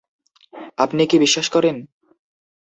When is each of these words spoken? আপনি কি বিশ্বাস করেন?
আপনি 0.77 1.01
কি 1.05 1.17
বিশ্বাস 1.19 1.47
করেন? 1.49 1.75